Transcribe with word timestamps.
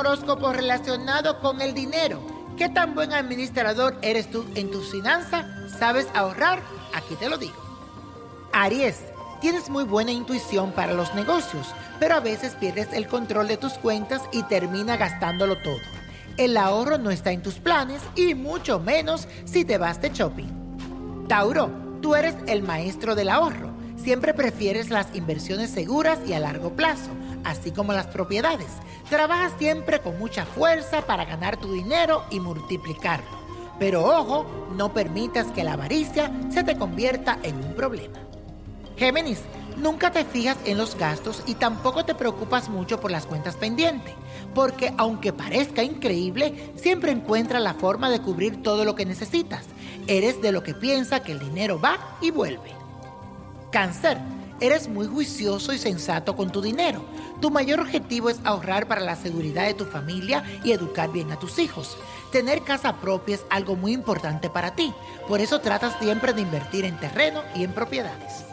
Horóscopo 0.00 0.52
relacionado 0.52 1.40
con 1.40 1.60
el 1.60 1.74
dinero. 1.74 2.20
¿Qué 2.56 2.70
tan 2.70 2.94
buen 2.94 3.12
administrador 3.12 3.98
eres 4.00 4.30
tú 4.30 4.46
en 4.54 4.70
tus 4.70 4.90
finanzas? 4.90 5.44
¿Sabes 5.78 6.08
ahorrar? 6.14 6.60
Aquí 6.94 7.14
te 7.16 7.28
lo 7.28 7.36
digo. 7.36 7.54
Aries, 8.52 9.00
tienes 9.42 9.68
muy 9.68 9.84
buena 9.84 10.10
intuición 10.10 10.72
para 10.72 10.94
los 10.94 11.14
negocios, 11.14 11.66
pero 11.98 12.14
a 12.14 12.20
veces 12.20 12.54
pierdes 12.54 12.88
el 12.94 13.08
control 13.08 13.46
de 13.46 13.58
tus 13.58 13.74
cuentas 13.74 14.22
y 14.32 14.42
termina 14.44 14.96
gastándolo 14.96 15.58
todo. 15.58 15.78
El 16.38 16.56
ahorro 16.56 16.96
no 16.96 17.10
está 17.10 17.32
en 17.32 17.42
tus 17.42 17.56
planes 17.56 18.00
y 18.16 18.34
mucho 18.34 18.80
menos 18.80 19.28
si 19.44 19.66
te 19.66 19.76
vas 19.76 20.00
de 20.00 20.08
shopping. 20.08 21.26
Tauro, 21.28 21.70
tú 22.00 22.14
eres 22.14 22.36
el 22.46 22.62
maestro 22.62 23.14
del 23.14 23.28
ahorro. 23.28 23.69
Siempre 24.02 24.32
prefieres 24.32 24.88
las 24.88 25.14
inversiones 25.14 25.70
seguras 25.70 26.18
y 26.26 26.32
a 26.32 26.40
largo 26.40 26.70
plazo, 26.70 27.10
así 27.44 27.70
como 27.70 27.92
las 27.92 28.06
propiedades. 28.06 28.68
Trabajas 29.10 29.52
siempre 29.58 30.00
con 30.00 30.18
mucha 30.18 30.46
fuerza 30.46 31.02
para 31.02 31.26
ganar 31.26 31.58
tu 31.58 31.72
dinero 31.72 32.24
y 32.30 32.40
multiplicarlo. 32.40 33.40
Pero 33.78 34.04
ojo, 34.04 34.46
no 34.74 34.94
permitas 34.94 35.48
que 35.52 35.64
la 35.64 35.74
avaricia 35.74 36.32
se 36.50 36.64
te 36.64 36.78
convierta 36.78 37.38
en 37.42 37.56
un 37.56 37.74
problema. 37.74 38.18
Géminis, 38.96 39.42
nunca 39.76 40.10
te 40.10 40.24
fijas 40.24 40.56
en 40.64 40.78
los 40.78 40.96
gastos 40.96 41.42
y 41.46 41.54
tampoco 41.54 42.06
te 42.06 42.14
preocupas 42.14 42.70
mucho 42.70 43.00
por 43.00 43.10
las 43.10 43.26
cuentas 43.26 43.56
pendientes, 43.56 44.14
porque 44.54 44.94
aunque 44.96 45.34
parezca 45.34 45.82
increíble, 45.82 46.72
siempre 46.76 47.12
encuentras 47.12 47.62
la 47.62 47.74
forma 47.74 48.08
de 48.08 48.20
cubrir 48.20 48.62
todo 48.62 48.86
lo 48.86 48.94
que 48.94 49.04
necesitas. 49.04 49.66
Eres 50.06 50.40
de 50.40 50.52
lo 50.52 50.62
que 50.62 50.74
piensa 50.74 51.20
que 51.20 51.32
el 51.32 51.38
dinero 51.38 51.78
va 51.78 52.16
y 52.22 52.30
vuelve. 52.30 52.79
Cáncer, 53.70 54.18
eres 54.60 54.88
muy 54.88 55.06
juicioso 55.06 55.72
y 55.72 55.78
sensato 55.78 56.34
con 56.34 56.50
tu 56.50 56.60
dinero. 56.60 57.04
Tu 57.40 57.50
mayor 57.50 57.80
objetivo 57.80 58.28
es 58.28 58.40
ahorrar 58.44 58.88
para 58.88 59.00
la 59.00 59.14
seguridad 59.14 59.66
de 59.66 59.74
tu 59.74 59.84
familia 59.84 60.42
y 60.64 60.72
educar 60.72 61.10
bien 61.12 61.30
a 61.30 61.38
tus 61.38 61.58
hijos. 61.58 61.96
Tener 62.32 62.62
casa 62.62 62.96
propia 62.96 63.36
es 63.36 63.44
algo 63.48 63.76
muy 63.76 63.92
importante 63.92 64.50
para 64.50 64.74
ti, 64.74 64.92
por 65.28 65.40
eso 65.40 65.60
tratas 65.60 65.96
siempre 66.00 66.32
de 66.32 66.42
invertir 66.42 66.84
en 66.84 66.98
terreno 66.98 67.42
y 67.54 67.62
en 67.62 67.72
propiedades. 67.72 68.44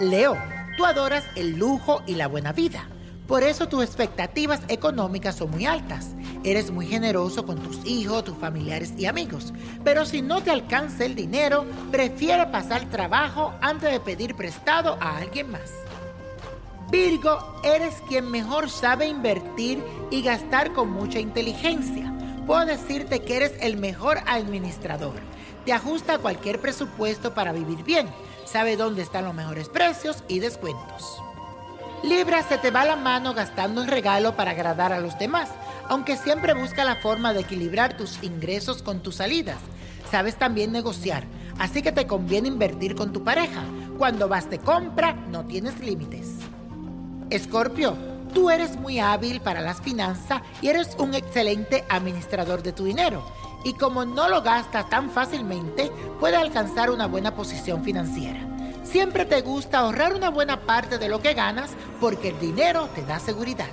Leo, 0.00 0.36
tú 0.76 0.84
adoras 0.84 1.24
el 1.36 1.56
lujo 1.56 2.02
y 2.06 2.16
la 2.16 2.26
buena 2.26 2.52
vida. 2.52 2.88
Por 3.28 3.44
eso 3.44 3.68
tus 3.68 3.84
expectativas 3.84 4.60
económicas 4.68 5.36
son 5.36 5.50
muy 5.52 5.66
altas. 5.66 6.15
Eres 6.46 6.70
muy 6.70 6.86
generoso 6.86 7.44
con 7.44 7.58
tus 7.58 7.84
hijos, 7.84 8.22
tus 8.22 8.38
familiares 8.38 8.94
y 8.96 9.06
amigos. 9.06 9.52
Pero 9.82 10.06
si 10.06 10.22
no 10.22 10.44
te 10.44 10.52
alcanza 10.52 11.04
el 11.04 11.16
dinero, 11.16 11.66
prefiere 11.90 12.46
pasar 12.46 12.88
trabajo 12.88 13.52
antes 13.60 13.90
de 13.90 13.98
pedir 13.98 14.36
prestado 14.36 14.96
a 15.00 15.16
alguien 15.16 15.50
más. 15.50 15.72
Virgo, 16.88 17.40
eres 17.64 17.94
quien 18.08 18.30
mejor 18.30 18.70
sabe 18.70 19.08
invertir 19.08 19.82
y 20.12 20.22
gastar 20.22 20.72
con 20.72 20.88
mucha 20.92 21.18
inteligencia. 21.18 22.14
Puedo 22.46 22.64
decirte 22.64 23.22
que 23.22 23.38
eres 23.38 23.54
el 23.60 23.76
mejor 23.76 24.18
administrador. 24.24 25.14
Te 25.64 25.72
ajusta 25.72 26.14
a 26.14 26.18
cualquier 26.18 26.60
presupuesto 26.60 27.34
para 27.34 27.50
vivir 27.50 27.82
bien. 27.82 28.06
Sabe 28.44 28.76
dónde 28.76 29.02
están 29.02 29.24
los 29.24 29.34
mejores 29.34 29.68
precios 29.68 30.22
y 30.28 30.38
descuentos. 30.38 31.20
Libra 32.04 32.44
se 32.44 32.58
te 32.58 32.70
va 32.70 32.84
la 32.84 32.94
mano 32.94 33.34
gastando 33.34 33.82
en 33.82 33.88
regalo 33.88 34.36
para 34.36 34.52
agradar 34.52 34.92
a 34.92 35.00
los 35.00 35.18
demás, 35.18 35.48
aunque 35.88 36.16
siempre 36.16 36.54
busca 36.54 36.84
la 36.84 36.96
forma 36.96 37.32
de 37.32 37.40
equilibrar 37.40 37.96
tus 37.96 38.22
ingresos 38.22 38.82
con 38.82 39.00
tus 39.00 39.16
salidas. 39.16 39.58
Sabes 40.10 40.36
también 40.36 40.72
negociar, 40.72 41.24
así 41.58 41.82
que 41.82 41.92
te 41.92 42.06
conviene 42.06 42.48
invertir 42.48 42.94
con 42.94 43.12
tu 43.12 43.24
pareja. 43.24 43.62
Cuando 43.98 44.28
vas 44.28 44.48
de 44.50 44.58
compra, 44.58 45.12
no 45.30 45.44
tienes 45.46 45.80
límites. 45.80 46.28
Escorpio, 47.30 47.96
tú 48.32 48.50
eres 48.50 48.76
muy 48.76 48.98
hábil 48.98 49.40
para 49.40 49.60
las 49.60 49.80
finanzas 49.80 50.42
y 50.60 50.68
eres 50.68 50.94
un 50.98 51.14
excelente 51.14 51.84
administrador 51.88 52.62
de 52.62 52.72
tu 52.72 52.84
dinero. 52.84 53.24
Y 53.64 53.72
como 53.74 54.04
no 54.04 54.28
lo 54.28 54.42
gastas 54.42 54.88
tan 54.88 55.10
fácilmente, 55.10 55.90
puedes 56.20 56.38
alcanzar 56.38 56.90
una 56.90 57.06
buena 57.06 57.34
posición 57.34 57.82
financiera. 57.82 58.40
Siempre 58.84 59.24
te 59.24 59.40
gusta 59.40 59.80
ahorrar 59.80 60.14
una 60.14 60.30
buena 60.30 60.60
parte 60.60 60.98
de 60.98 61.08
lo 61.08 61.20
que 61.20 61.34
ganas 61.34 61.70
porque 62.00 62.28
el 62.28 62.38
dinero 62.38 62.88
te 62.94 63.02
da 63.02 63.18
seguridad. 63.18 63.66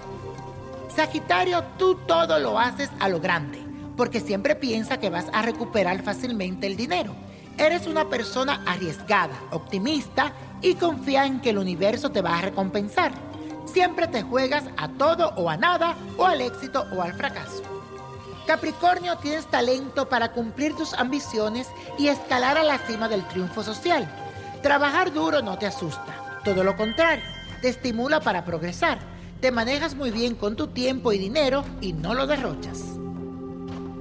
Sagitario, 0.95 1.63
tú 1.79 1.95
todo 2.05 2.37
lo 2.37 2.59
haces 2.59 2.91
a 2.99 3.09
lo 3.09 3.19
grande, 3.19 3.59
porque 3.97 4.19
siempre 4.19 4.55
piensas 4.55 4.99
que 4.99 5.09
vas 5.09 5.25
a 5.33 5.41
recuperar 5.41 6.03
fácilmente 6.03 6.67
el 6.67 6.77
dinero. 6.77 7.15
Eres 7.57 7.87
una 7.87 8.09
persona 8.09 8.61
arriesgada, 8.67 9.33
optimista 9.49 10.33
y 10.61 10.75
confía 10.75 11.25
en 11.25 11.41
que 11.41 11.49
el 11.49 11.57
universo 11.57 12.11
te 12.11 12.21
va 12.21 12.37
a 12.37 12.41
recompensar. 12.41 13.11
Siempre 13.65 14.07
te 14.07 14.21
juegas 14.21 14.65
a 14.77 14.87
todo 14.87 15.29
o 15.35 15.49
a 15.49 15.57
nada, 15.57 15.95
o 16.15 16.25
al 16.25 16.41
éxito 16.41 16.85
o 16.95 17.01
al 17.01 17.13
fracaso. 17.13 17.63
Capricornio, 18.45 19.17
tienes 19.17 19.47
talento 19.47 20.09
para 20.09 20.31
cumplir 20.31 20.75
tus 20.75 20.93
ambiciones 20.93 21.67
y 21.97 22.09
escalar 22.09 22.57
a 22.57 22.63
la 22.63 22.77
cima 22.77 23.09
del 23.09 23.27
triunfo 23.29 23.63
social. 23.63 24.07
Trabajar 24.61 25.11
duro 25.11 25.41
no 25.41 25.57
te 25.57 25.65
asusta, 25.65 26.39
todo 26.43 26.63
lo 26.63 26.75
contrario, 26.77 27.25
te 27.61 27.69
estimula 27.69 28.19
para 28.19 28.45
progresar. 28.45 29.12
Te 29.43 29.51
manejas 29.51 29.93
muy 29.93 30.09
bien 30.09 30.35
con 30.35 30.55
tu 30.55 30.67
tiempo 30.67 31.11
y 31.11 31.17
dinero 31.17 31.65
y 31.81 31.91
no 31.91 32.13
lo 32.13 32.27
derrochas. 32.27 32.81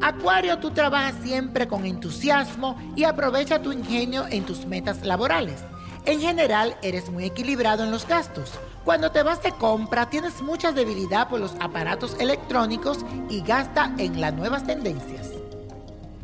Acuario, 0.01 0.61
tú 0.61 0.71
trabajas 0.71 1.17
siempre 1.21 1.67
con 1.67 1.85
entusiasmo 1.85 2.77
y 2.95 3.03
aprovecha 3.03 3.61
tu 3.61 3.73
ingenio 3.73 4.25
en 4.31 4.45
tus 4.45 4.67
metas 4.67 5.05
laborales. 5.05 5.65
En 6.05 6.21
general, 6.21 6.77
eres 6.81 7.11
muy 7.11 7.25
equilibrado 7.25 7.83
en 7.83 7.91
los 7.91 8.07
gastos. 8.07 8.53
Cuando 8.85 9.11
te 9.11 9.25
vas 9.25 9.43
de 9.43 9.51
compra, 9.51 10.09
tienes 10.09 10.41
mucha 10.43 10.71
debilidad 10.71 11.29
por 11.29 11.41
los 11.41 11.57
aparatos 11.59 12.17
electrónicos 12.21 12.99
y 13.29 13.41
gasta 13.41 13.93
en 13.99 14.21
las 14.21 14.35
nuevas 14.35 14.65
tendencias. 14.65 15.29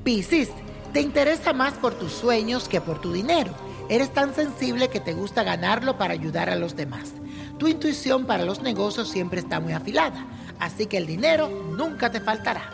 Piscis, 0.04 0.50
te 0.92 1.00
interesa 1.00 1.52
más 1.52 1.74
por 1.74 1.94
tus 1.94 2.12
sueños 2.12 2.68
que 2.68 2.80
por 2.80 3.00
tu 3.00 3.12
dinero. 3.12 3.50
Eres 3.88 4.14
tan 4.14 4.32
sensible 4.32 4.90
que 4.90 5.00
te 5.00 5.12
gusta 5.12 5.42
ganarlo 5.42 5.98
para 5.98 6.14
ayudar 6.14 6.50
a 6.50 6.54
los 6.54 6.76
demás. 6.76 7.17
Tu 7.58 7.66
intuición 7.66 8.24
para 8.24 8.44
los 8.44 8.62
negocios 8.62 9.08
siempre 9.08 9.40
está 9.40 9.58
muy 9.58 9.72
afilada, 9.72 10.24
así 10.60 10.86
que 10.86 10.96
el 10.96 11.06
dinero 11.06 11.48
nunca 11.76 12.10
te 12.10 12.20
faltará. 12.20 12.70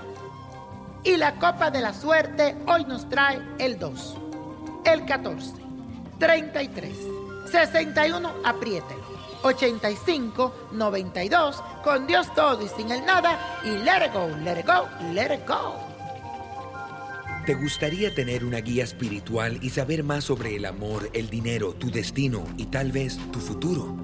Y 1.02 1.16
la 1.16 1.36
copa 1.36 1.70
de 1.70 1.80
la 1.80 1.94
suerte 1.94 2.54
hoy 2.66 2.84
nos 2.84 3.08
trae 3.08 3.40
el 3.58 3.78
2, 3.78 4.16
el 4.84 5.06
14, 5.06 5.52
33, 6.18 6.96
61, 7.50 8.30
apriételo, 8.44 9.02
85, 9.42 10.68
92, 10.72 11.62
con 11.82 12.06
Dios 12.06 12.32
todo 12.34 12.62
y 12.62 12.68
sin 12.68 12.90
el 12.90 13.04
nada, 13.06 13.60
y 13.64 13.70
let 13.84 14.06
it 14.06 14.12
go, 14.12 14.28
let 14.42 14.60
it 14.60 14.66
go, 14.66 14.86
let 15.12 15.34
it 15.34 15.48
go. 15.48 15.76
¿Te 17.46 17.54
gustaría 17.54 18.14
tener 18.14 18.44
una 18.44 18.58
guía 18.58 18.84
espiritual 18.84 19.58
y 19.62 19.70
saber 19.70 20.02
más 20.02 20.24
sobre 20.24 20.56
el 20.56 20.64
amor, 20.64 21.10
el 21.12 21.28
dinero, 21.28 21.74
tu 21.74 21.90
destino 21.90 22.44
y 22.56 22.66
tal 22.66 22.92
vez 22.92 23.18
tu 23.32 23.38
futuro? 23.38 24.03